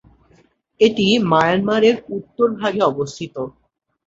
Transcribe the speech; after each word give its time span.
এটি 0.79 1.03
মায়ানমারের 1.31 1.95
উত্তর 2.17 2.47
ভাগে 2.59 2.81
অবস্থিত। 2.91 3.35